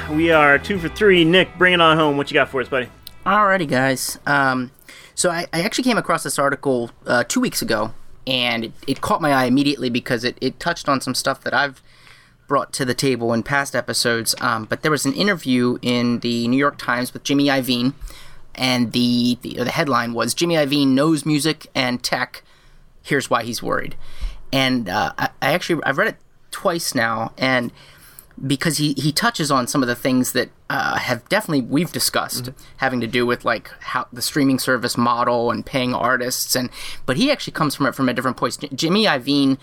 [0.09, 1.23] We are two for three.
[1.23, 2.17] Nick, bring it on home.
[2.17, 2.89] What you got for us, buddy?
[3.23, 4.17] Alrighty, guys.
[4.25, 4.71] Um,
[5.13, 7.93] so I, I actually came across this article uh, two weeks ago,
[8.25, 11.53] and it, it caught my eye immediately because it, it touched on some stuff that
[11.53, 11.83] I've
[12.49, 14.35] brought to the table in past episodes.
[14.41, 17.93] Um, but there was an interview in the New York Times with Jimmy Iovine,
[18.55, 22.43] and the the, the headline was Jimmy Iovine knows music and tech.
[23.01, 23.95] Here's why he's worried.
[24.51, 26.17] And uh, I, I actually I've read it
[26.51, 27.71] twice now, and
[28.45, 32.51] because he, he touches on some of the things that uh, have definitely we've discussed
[32.77, 36.69] having to do with like how the streaming service model and paying artists and
[37.05, 38.55] but he actually comes from it from a different place.
[38.57, 39.57] J- Jimmy Iovine,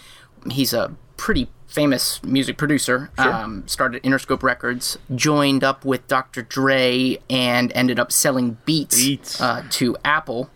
[0.50, 3.10] he's a pretty famous music producer.
[3.18, 6.42] Um, started Interscope Records, joined up with Dr.
[6.42, 9.40] Dre, and ended up selling Beats, Beats.
[9.40, 10.50] Uh, to Apple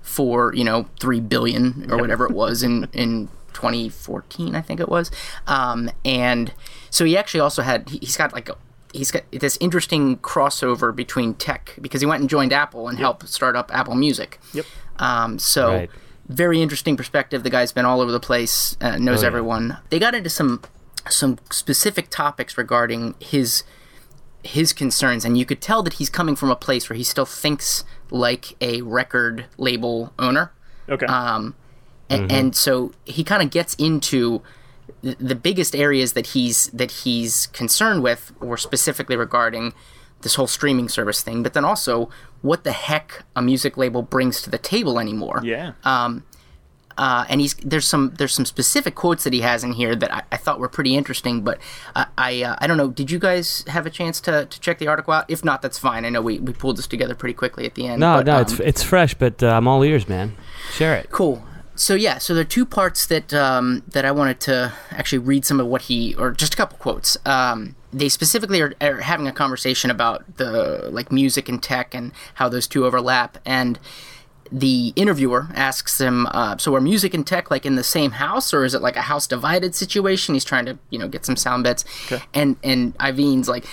[0.00, 4.88] for you know three billion or whatever it was in in 2014 I think it
[4.88, 5.10] was
[5.46, 6.52] um, and
[6.90, 8.56] so he actually also had he- he's got like a
[8.92, 13.28] he's got this interesting crossover between tech because he went and joined Apple and helped
[13.28, 14.66] start up Apple Music Yep.
[14.98, 15.90] um, so Right.
[16.32, 19.26] Very interesting perspective the guy's been all over the place uh, knows Oh, yeah.
[19.28, 20.60] everyone they got into some
[21.10, 23.64] some specific topics regarding his
[24.44, 27.24] his concerns and you could tell that he's coming from a place where he still
[27.26, 30.52] thinks like a record label owner
[30.88, 31.06] Okay.
[31.06, 31.54] um,
[32.10, 34.42] a- and, so he kind of gets into
[35.00, 39.72] the, the biggest areas that he's that he's concerned with, or specifically regarding
[40.22, 41.42] this whole streaming service thing.
[41.42, 42.08] But then also,
[42.40, 45.40] what the heck a music label brings to the table anymore?
[45.44, 45.72] yeah.
[46.98, 50.12] uh, and he's there's some there's some specific quotes that he has in here that
[50.12, 51.42] I, I thought were pretty interesting.
[51.42, 51.58] But
[51.94, 52.88] I I, uh, I don't know.
[52.88, 55.24] Did you guys have a chance to, to check the article out?
[55.28, 56.04] If not, that's fine.
[56.04, 58.00] I know we, we pulled this together pretty quickly at the end.
[58.00, 60.36] No, but, no, um, it's it's fresh, but uh, I'm all ears, man.
[60.72, 61.10] Share it.
[61.10, 61.42] Cool.
[61.74, 65.44] So yeah, so there are two parts that um, that I wanted to actually read
[65.44, 67.16] some of what he, or just a couple quotes.
[67.24, 72.12] Um, they specifically are, are having a conversation about the like music and tech and
[72.34, 73.38] how those two overlap.
[73.46, 73.78] And
[74.50, 78.52] the interviewer asks him, uh, "So are music and tech like in the same house,
[78.52, 81.36] or is it like a house divided situation?" He's trying to you know get some
[81.36, 81.84] sound bits,
[82.34, 83.64] and and Iovine's like.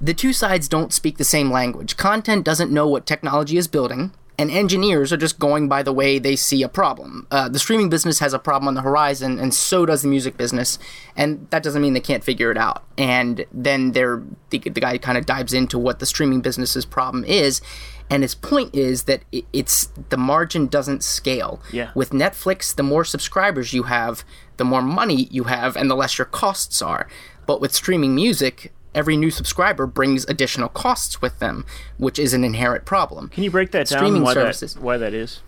[0.00, 1.96] The two sides don't speak the same language.
[1.96, 6.18] Content doesn't know what technology is building, and engineers are just going by the way
[6.18, 7.26] they see a problem.
[7.30, 10.36] Uh, the streaming business has a problem on the horizon, and so does the music
[10.36, 10.78] business,
[11.16, 12.84] and that doesn't mean they can't figure it out.
[12.96, 17.24] And then there, the, the guy kind of dives into what the streaming business's problem
[17.24, 17.60] is,
[18.08, 21.60] and his point is that it, it's the margin doesn't scale.
[21.72, 21.90] Yeah.
[21.96, 24.24] With Netflix, the more subscribers you have,
[24.56, 27.08] the more money you have, and the less your costs are.
[27.44, 31.64] But with streaming music, every new subscriber brings additional costs with them,
[31.98, 33.28] which is an inherent problem.
[33.28, 33.98] Can you break that down?
[33.98, 34.74] streaming why services.
[34.74, 35.40] That, why that is?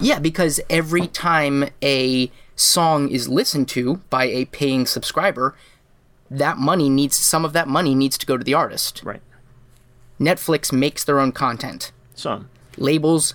[0.00, 5.54] Yeah, because every time a song is listened to by a paying subscriber,
[6.30, 9.02] that money needs some of that money needs to go to the artist.
[9.04, 9.20] Right.
[10.18, 11.92] Netflix makes their own content.
[12.14, 12.48] Some.
[12.76, 13.34] Labels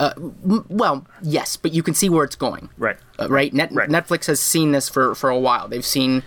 [0.00, 2.68] uh, m- well, yes, but you can see where it's going.
[2.78, 2.96] Right.
[3.18, 3.52] Uh, right?
[3.52, 3.88] Net- Right.
[3.88, 5.68] Netflix has seen this for, for a while.
[5.68, 6.22] They've seen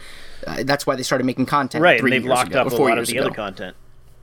[0.47, 1.83] uh, that's why they started making content.
[1.83, 1.99] Right.
[1.99, 3.25] three And they've locked ago, up a lot of the ago.
[3.27, 3.75] other content.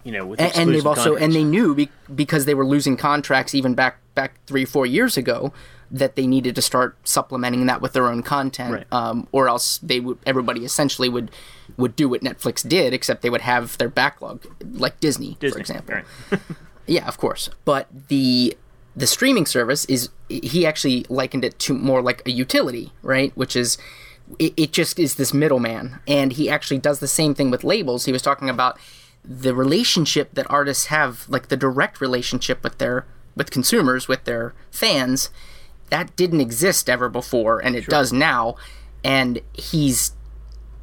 [0.05, 2.97] You know, with and, and they've also and they knew be, because they were losing
[2.97, 5.53] contracts even back back three four years ago
[5.91, 8.87] that they needed to start supplementing that with their own content Right.
[8.93, 11.31] um, or else they would everybody essentially would
[11.77, 15.97] would do what netflix did except they would have their backlog like disney, for example
[15.97, 16.41] Right.
[16.87, 17.51] yeah, of course.
[17.65, 18.57] But the
[18.97, 23.33] the streaming service is he actually likened it to more like a utility, right?
[23.37, 23.79] Which is
[24.39, 28.05] it, it just is this middleman, and he actually does the same thing with labels.
[28.05, 28.79] He was talking about
[29.25, 34.55] the relationship that artists have, like the direct relationship with their with consumers, with their
[34.71, 35.31] fans.
[35.91, 38.57] That didn't exist ever before, and it does now.
[39.05, 40.13] And he's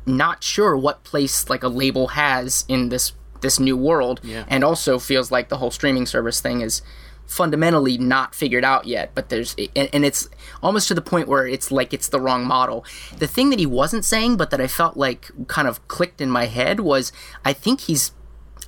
[0.05, 4.45] not sure what place like a label has in this this new world Yeah.
[4.47, 6.81] and also feels like the whole streaming service thing is
[7.25, 10.29] fundamentally not figured out yet but there's and, and it's
[10.61, 12.85] almost to the point where it's like it's the wrong model.
[13.17, 16.29] The thing that he wasn't saying but that i felt like kind of clicked in
[16.29, 17.11] my head was
[17.43, 18.11] i think he's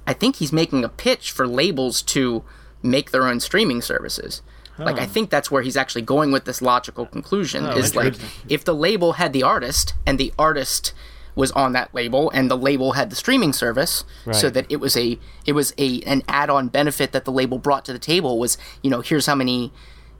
[0.06, 2.44] i think he's making a pitch for labels to
[2.84, 4.42] make their own streaming services.
[4.80, 8.14] Like i think that's where he's actually going with this logical conclusion oh, is like
[8.48, 10.94] if the label had the artist and the artist
[11.38, 14.98] was on that label and the label had the streaming service so that it was
[14.98, 18.58] a it was a an add-on benefit that the label brought to the table was
[18.84, 19.72] you know here's how many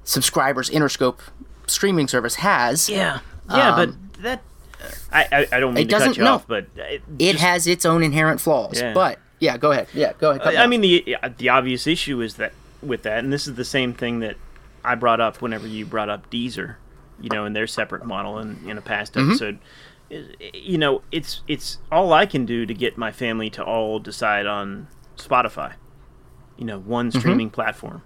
[0.04, 1.20] subscribers interscope
[1.66, 3.76] streaming service has Yeah, yeah, Um,
[4.14, 4.42] but that
[5.12, 6.34] I, I I don't mean it to cut doesn't- you no.
[6.36, 8.94] off, but it, it just- has its own inherent flaws Yeah.
[8.94, 12.36] but yeah go ahead yeah go ahead cut I mean the the obvious issue is
[12.36, 14.36] that with that, and this is the same thing that
[14.86, 16.76] I brought up whenever you brought up Deezer,
[17.20, 19.32] you know, in their separate model in, in a past Mm-hmm.
[19.32, 19.58] episode.
[20.10, 24.00] Is- You know, it's it's all I can do to get my family to all
[24.00, 25.74] decide on Spotify.
[26.58, 27.20] You know, one Mm-hmm.
[27.20, 28.02] streaming platform,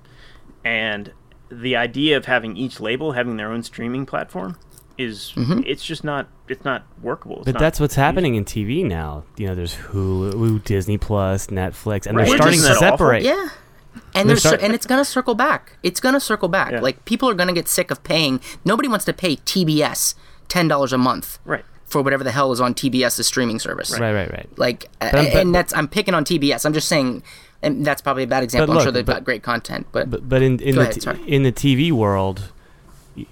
[0.65, 1.13] and
[1.49, 4.57] the idea of having each label having their own streaming platform
[4.97, 5.61] is Mm-hmm.
[5.65, 7.37] it's just not it's not workable.
[7.37, 8.05] It's But not that's what's feasible.
[8.05, 9.23] happening in TV now.
[9.37, 12.27] You know, there's Hulu, Disney Plus, Netflix, and Right.
[12.27, 12.89] they're starting to that awful?
[12.97, 13.23] separate.
[13.23, 13.49] Yeah.
[13.93, 15.77] And They're there's start- and it's gonna circle back.
[15.83, 16.71] It's gonna circle back.
[16.71, 16.79] Yeah.
[16.81, 18.39] Like people are gonna get sick of paying.
[18.65, 20.15] Nobody wants to pay TBS
[20.49, 21.65] ten dollars a month Right.
[21.91, 23.91] For whatever the hell is on TBS's streaming service.
[23.99, 24.49] Right, right, right.
[24.57, 26.65] Like, I'm- and but- that's I'm picking on TBS.
[26.65, 27.21] I'm just saying,
[27.61, 28.75] and that's probably a bad example.
[28.77, 31.27] I'm sure they've but- got great content, but, But but in in the ahead, t-
[31.35, 32.51] in the TV world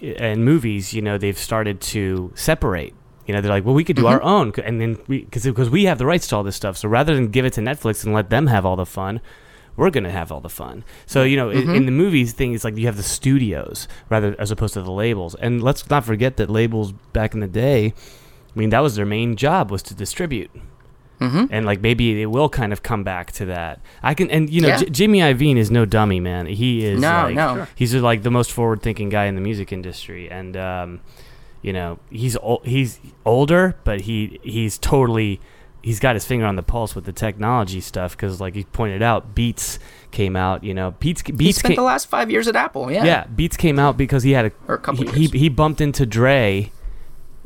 [0.01, 2.93] and movies, you know, they've started to separate.
[3.25, 4.13] You know, they're like, well, we could do Mm-hmm.
[4.13, 6.77] our own, and then we because because we have the rights to all this stuff.
[6.77, 9.21] So rather than give it to Netflix and let them have all the fun,
[9.77, 10.83] we're gonna have all the fun.
[11.05, 11.69] So you know, Mm-hmm.
[11.69, 14.81] in, in the movies thing, it's like you have the studios rather as opposed to
[14.81, 15.35] the labels.
[15.35, 17.93] And let's not forget that labels back in the day,
[18.55, 20.51] I mean, that was their main job was to distribute.
[21.19, 21.45] Mm-hmm.
[21.51, 23.81] And like maybe it will kind of come back to that.
[24.01, 24.77] I can and you know Yeah.
[24.77, 26.45] J- Jimmy Iovine is no dummy, man.
[26.45, 27.67] He is No, like, no.
[27.75, 31.01] He's like the most forward-thinking guy in the music industry, and um,
[31.61, 35.41] you know he's ol- he's older, but he he's totally
[35.83, 39.01] he's got his finger on the pulse with the technology stuff because like he pointed
[39.01, 39.77] out, Beats
[40.11, 40.63] came out.
[40.63, 42.89] You know, Beats he Beats spent came, the last five years at Apple.
[42.89, 43.03] Yeah.
[43.03, 45.81] yeah, Beats came out because he had a Or a couple he, he he bumped
[45.81, 46.71] into Dre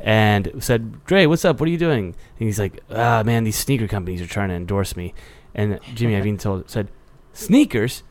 [0.04, 1.58] and said, "Dre, what's up?
[1.58, 4.54] What are you doing?" And he's like, "Ah, man, these sneaker companies are trying to
[4.54, 5.14] endorse me."
[5.54, 6.88] And Jimmy Iovine told said,
[7.32, 8.02] "Sneakers?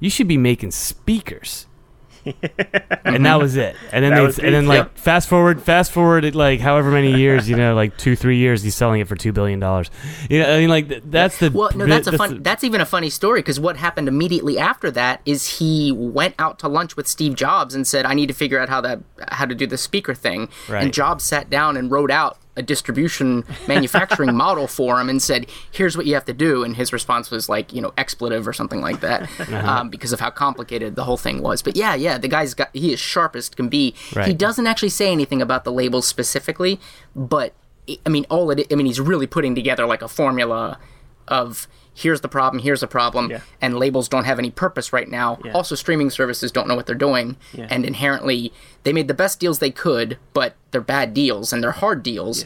[0.00, 1.66] You should be making speakers."
[3.04, 3.76] And that was it.
[3.92, 4.98] And then they, and then like yep.
[4.98, 8.62] fast forward, fast forward, it, like however many years, you know, like two, three years,
[8.62, 9.90] he's selling it for two billion dollars.
[10.28, 12.34] You know, I mean, like that's the Well, no, bit- that's a fun.
[12.34, 16.34] the- that's even a funny story because what happened immediately after that is he went
[16.38, 19.00] out to lunch with Steve Jobs and said, "I need to figure out how that
[19.28, 20.82] how to do the speaker thing." Right.
[20.84, 25.46] And Jobs sat down and wrote out a distribution manufacturing model for him and said,
[25.72, 28.52] "Here's what you have to do." And his response was like, you know, expletive or
[28.52, 29.56] something like that, Uh-huh.
[29.68, 31.62] um, because of how complicated the whole thing was.
[31.62, 33.94] But yeah, yeah, the guy's got he is sharpest can be.
[34.26, 36.78] He doesn't actually say anything about the labels specifically,
[37.16, 37.52] but
[38.06, 38.66] I mean, all it.
[38.70, 40.78] I mean, he's really putting together like a formula
[41.26, 41.66] of
[42.00, 43.40] here's the problem, here's the problem, Yeah.
[43.60, 45.38] and labels don't have any purpose right now.
[45.44, 45.52] Yeah.
[45.52, 47.66] Also, streaming services don't know what they're doing, Yeah.
[47.70, 48.52] and inherently
[48.84, 52.44] they made the best deals they could, but they're bad deals and they're hard deals.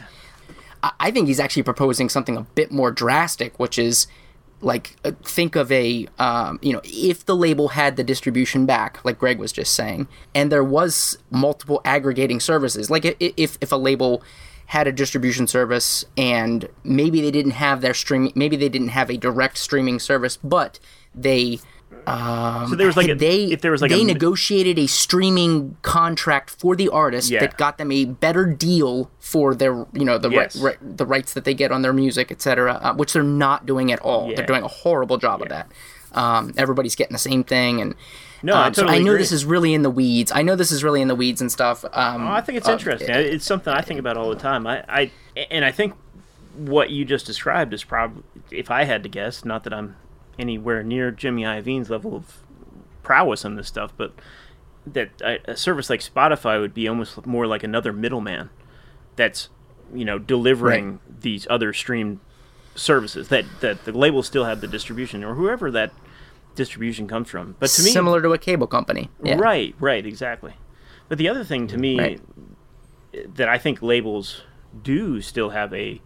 [0.83, 4.07] I, I think he's actually proposing something a bit more drastic, which is
[4.61, 9.03] like uh, think of a um, you know if the label had the distribution back
[9.03, 13.75] like greg was just saying and there was multiple aggregating services like if if a
[13.75, 14.23] label
[14.67, 19.09] had a distribution service and maybe they didn't have their streaming maybe they didn't have
[19.09, 20.79] a direct streaming service but
[21.13, 21.59] they
[22.07, 25.77] So there was like a, they if there was like they a negotiated a streaming
[25.81, 27.39] contract for the artist Yeah.
[27.41, 30.55] that got them a better deal for their you know the Yes.
[30.55, 33.91] ri- the rights that they get on their music etc uh, which they're not doing
[33.91, 34.35] at all Yeah.
[34.37, 35.71] they're doing a horrible job of that
[36.13, 37.93] um, everybody's getting the same thing and
[38.43, 39.19] No, I um, so I know agree.
[39.19, 41.51] this is really in the weeds I know this is really in the weeds and
[41.51, 43.09] stuff um, Oh, I think it's uh, interesting.
[43.09, 44.67] It's something I think about all the time.
[44.67, 45.11] I, I
[45.51, 45.93] and I think
[46.55, 49.95] what you just described is probably, if I had to guess, not that I'm
[50.39, 52.37] anywhere near Jimmy Iovine's level of
[53.03, 54.13] prowess in this stuff, but
[54.85, 58.49] that a, a service like Spotify would be almost more like another middleman
[59.15, 59.49] that's
[59.93, 62.21] you know delivering these other stream
[62.75, 65.91] services that that the labels still have the distribution or whoever that
[66.55, 67.55] distribution comes from.
[67.59, 69.35] But to me, similar to a cable company yeah.
[69.35, 70.53] Right, right, exactly.
[71.09, 72.21] But the other thing to me Right.
[73.35, 74.41] that I think labels
[74.81, 76.01] do still have a,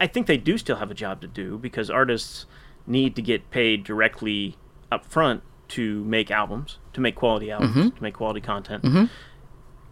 [0.00, 2.46] I think they do still have a job to do because artists
[2.86, 4.56] need to get paid directly
[4.90, 7.96] up front to make albums, to make quality albums, Mm-hmm.
[7.96, 9.10] to make quality content.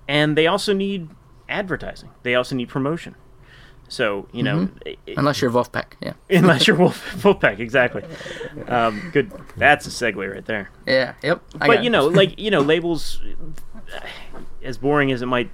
[0.08, 1.10] And they also need
[1.48, 2.10] advertising.
[2.22, 3.14] They also need promotion.
[3.88, 6.14] So you know, i- i- Unless you're Vulfpeck, yeah.
[6.28, 8.02] unless you're Wolf Vulfpeck, exactly.
[8.66, 9.30] Um, good.
[9.56, 10.70] That's a segue right there.
[10.86, 11.42] Yeah, yep.
[11.60, 13.20] I but you know, like you know, labels,
[14.62, 15.50] as boring as it might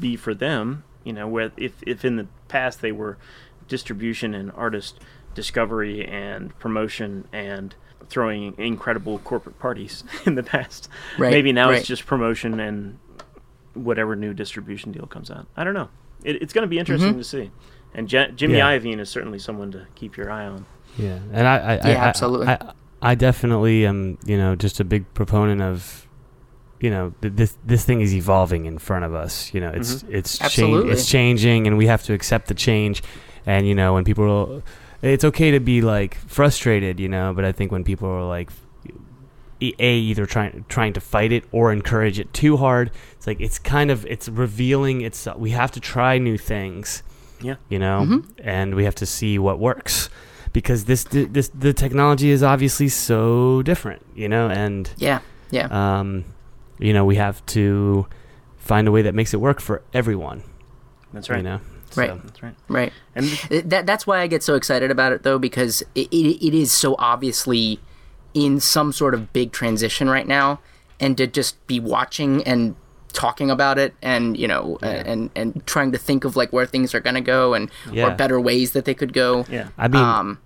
[0.00, 3.18] be for them, you know, where if if in the past they were
[3.68, 5.00] distribution and artist
[5.34, 7.74] discovery and promotion and
[8.08, 11.78] throwing incredible corporate parties in the past, Right, maybe now right.
[11.78, 12.98] it's just promotion and
[13.74, 15.46] whatever new distribution deal comes out.
[15.56, 15.88] I don't know.
[16.24, 17.18] It, it's going to be interesting Mm-hmm.
[17.18, 17.50] to see.
[17.96, 18.78] And Je- Jimmy Yeah.
[18.78, 20.66] Iovine is certainly someone to keep your eye on.
[20.98, 22.48] Yeah, and I, I, I Yeah, I- absolutely.
[22.48, 26.06] I, I, definitely am, you know, just a big proponent of,
[26.78, 29.52] you know, th- this this thing is evolving in front of us.
[29.54, 30.14] You know, it's mm-hmm.
[30.14, 33.02] it's change, it's changing, and we have to accept the change.
[33.46, 34.62] And you know, when people,
[35.00, 38.50] it's okay to be like frustrated, you know, but I think when people are like,
[39.60, 43.40] e- a either trying trying to fight it or encourage it too hard, it's like
[43.40, 45.00] it's kind of it's revealing.
[45.00, 47.02] It's we have to try new things
[47.40, 47.56] Yeah.
[47.68, 50.08] you know, and we have to see what works
[50.52, 55.20] because this this the technology is obviously so different, you know, and Yeah,
[55.50, 55.68] yeah.
[55.70, 56.24] um,
[56.78, 58.06] you know, we have to
[58.56, 60.42] find a way that makes it work for everyone,
[61.12, 61.36] That's right.
[61.38, 61.60] you know.
[61.94, 62.22] Right.
[62.24, 62.54] That's right.
[62.68, 62.92] Right.
[63.14, 63.26] And
[63.70, 66.70] That that's why I get so excited about it though because it, it, it is
[66.72, 67.80] so obviously
[68.34, 70.60] in some sort of big transition right now
[71.00, 72.76] and to just be watching and
[73.16, 76.94] talking about it and you know and and trying to think of like where things
[76.94, 78.06] are going to go and Yeah.
[78.12, 79.46] or better ways that they could go.
[79.50, 79.68] yeah.
[79.78, 80.38] I mean, Um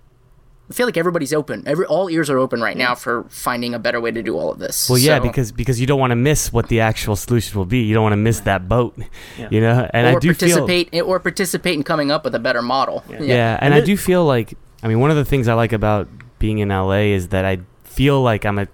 [0.69, 1.63] I feel like everybody's open.
[1.67, 4.49] Every all ears are open right now for finding a better way to do all
[4.53, 4.89] of this.
[4.89, 7.65] well, yeah, So- because because you don't want to miss what the actual solution will
[7.65, 7.79] be.
[7.79, 8.95] You don't want to miss that boat,
[9.37, 9.49] Yeah.
[9.51, 9.89] you know.
[9.93, 13.03] And or I do feel participate or participate in coming up with a better model.
[13.09, 15.73] Yeah, and, And I do feel like I mean one of the things I like
[15.73, 16.07] about
[16.39, 18.67] being in LA is that I feel like I'm a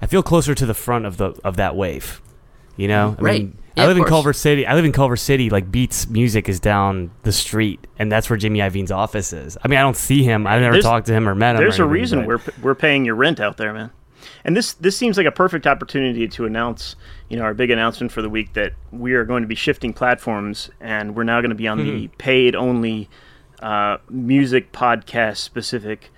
[0.00, 2.20] I feel closer to the front of the of that wave.
[2.78, 3.14] You know?
[3.18, 3.40] I Right.
[3.42, 4.04] mean Yeah, I live in.
[4.04, 4.66] Culver City.
[4.66, 8.36] I live in Culver City like Beats Music is down the street and that's where
[8.38, 9.58] Jimmy Iovine's office is.
[9.62, 10.46] I mean I don't see him.
[10.46, 11.60] I've never There's- talked to him or met him.
[11.60, 13.90] There's or a reason but- we're we're paying your rent out there, man.
[14.44, 16.96] And this this seems like a perfect opportunity to announce,
[17.28, 19.92] you know, our big announcement for the week that we are going to be shifting
[19.92, 23.08] platforms, and we're now going to be on the paid only
[23.60, 26.10] uh, music podcast specific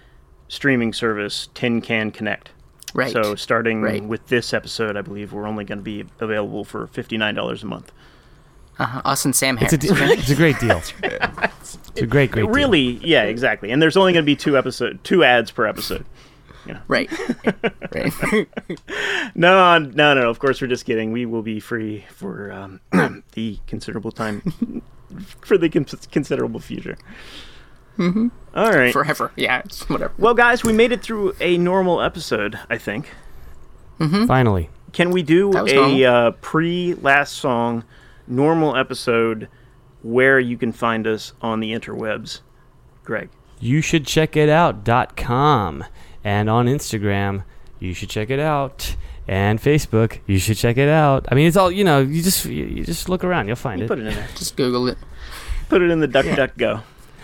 [0.49, 2.51] streaming service Tin Can Connect.
[2.94, 3.12] Right.
[3.12, 4.03] So starting Right.
[4.03, 7.62] with this episode, I believe we're only going to be available for fifty nine dollars
[7.62, 7.92] a month.
[8.79, 9.03] Uh-huh.
[9.05, 10.11] Us and Sam It's a, Harris.
[10.11, 10.81] de- it's a great deal.
[11.92, 12.50] It's a great, great deal.
[12.53, 13.70] really, yeah, exactly.
[13.70, 16.05] And there's only going to be two episode, two ads per episode.
[16.88, 17.11] right.
[17.94, 18.12] right.
[19.35, 20.31] No, no, no.
[20.31, 21.12] Of course, we're just kidding.
[21.12, 22.81] We will be free for um,
[23.33, 24.40] the considerable time,
[25.42, 26.96] for the con- considerable future.
[27.98, 28.29] Mm-hmm.
[28.55, 28.92] All right.
[28.92, 29.33] Forever.
[29.37, 30.12] Yeah, it's whatever.
[30.18, 32.59] well, guys, we made it through a normal episode.
[32.68, 33.11] I think.
[33.98, 34.70] Finally.
[34.92, 37.85] Can we do a uh, pre-last song,
[38.26, 39.48] normal episode,
[40.03, 42.40] where you can find us on the interwebs,
[43.05, 43.29] Greg?
[43.61, 45.85] you should check it out.com
[46.24, 47.44] and on Instagram
[47.79, 48.96] you should check it out
[49.29, 52.46] and Facebook you should check it out I mean it's all you know you just
[52.46, 54.29] you, you just look around you'll find You it put it in there.
[54.35, 54.96] Just Google it.
[55.68, 56.81] Put it in the duck duck go.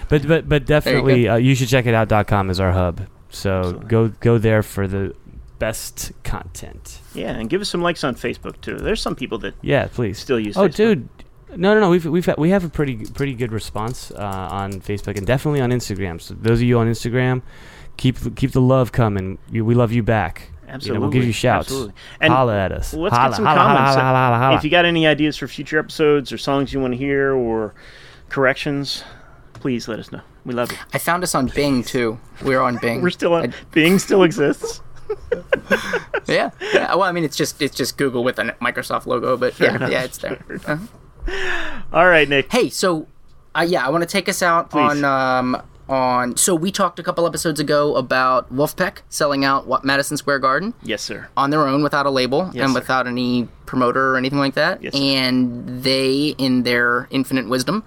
[0.08, 3.88] But but but definitely uh, you should check it out.com is our hub so Absolutely.
[3.88, 5.14] go go there for the
[5.58, 8.76] best content Yeah, and give us some likes on Facebook too.
[8.76, 10.56] There's some people that yeah please still use.
[10.56, 10.74] oh Facebook.
[10.74, 11.08] dude
[11.56, 14.72] no no no we've we've had, we have a pretty pretty good response uh, on
[14.74, 17.42] Facebook and definitely on Instagram so those of you on Instagram
[17.96, 20.88] keep keep the love coming you, we love you back Absolutely.
[20.88, 21.68] You know, we'll give you shouts.
[21.68, 21.94] Absolutely.
[22.20, 22.92] And holla at us.
[22.92, 23.94] Let's holla, get some holla, comments.
[23.94, 24.56] Holla, holla, holla, holla.
[24.56, 27.74] If you got any ideas for future episodes or songs you want to hear or
[28.28, 29.04] corrections,
[29.66, 30.20] please let us know.
[30.44, 30.78] We love you.
[30.94, 32.20] I found us on Bing too.
[32.44, 33.02] We're on Bing.
[33.02, 33.50] We're still on.
[33.50, 34.80] I- Bing still exists.
[36.28, 36.50] yeah.
[36.72, 36.94] yeah.
[36.94, 39.90] Well, I mean, it's just it's just Google with a Microsoft logo, but yeah, enough.
[39.90, 40.38] yeah, it's there.
[40.68, 41.82] Uh-huh.
[41.92, 42.52] All right, Nick.
[42.52, 43.08] Hey, so
[43.56, 45.02] uh, yeah, I want to take us out Please.
[45.02, 46.36] on um on.
[46.36, 50.74] So we talked a couple episodes ago about Vulfpeck selling out what Madison Square Garden
[50.84, 51.26] Yes, sir.
[51.36, 52.78] on their own without a label Yes, and sir.
[52.80, 54.80] without any promoter or anything like that.
[54.80, 57.82] Yes, and they, in their infinite wisdom,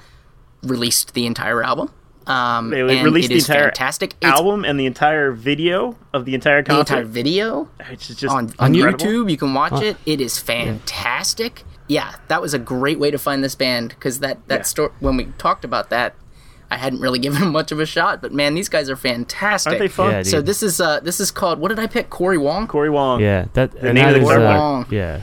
[0.63, 1.91] released the entire album.
[2.27, 4.13] Um, They and released it the entire fantastic.
[4.21, 8.35] It's album and the entire video of the entire the entire video Which is just
[8.35, 8.73] on, on.
[8.73, 9.31] YouTube.
[9.31, 9.97] You can watch it.
[10.05, 11.63] It is fantastic.
[11.87, 14.63] Yeah, that was a great way to find this band because that that Yeah.
[14.63, 16.13] story when we talked about that,
[16.69, 18.21] I hadn't really given them much of a shot.
[18.21, 19.71] But man, these guys are fantastic.
[19.71, 20.11] Aren't they fun?
[20.11, 22.11] Yeah, So this is uh this is called what did I pick?
[22.11, 22.67] Cory Wong.
[22.67, 23.21] Cory Wong.
[23.21, 24.99] Yeah, that and name that of the is, guitar uh, player.
[25.01, 25.21] yeah,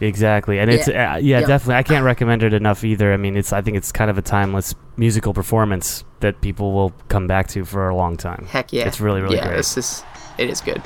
[0.00, 1.14] exactly, and it's Yeah.
[1.14, 1.46] uh, yeah, Yeah.
[1.46, 1.74] definitely.
[1.76, 3.12] I can't recommend it enough either.
[3.12, 6.92] I mean, it's I think it's kind of a timeless musical performance that people will
[7.08, 8.46] come back to for a long time.
[8.50, 9.56] Heck yeah, it's really really yeah, great.
[9.56, 10.04] This is
[10.38, 10.82] it is good.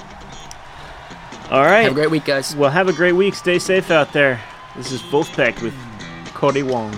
[1.50, 1.82] All right.
[1.84, 2.54] Have a great week, guys.
[2.54, 3.34] Well, have a great week.
[3.34, 4.38] Stay safe out there.
[4.76, 5.74] This is Vulfpeck with
[6.34, 6.92] Cory Wong.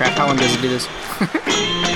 [0.00, 0.88] crap, how long does it do this?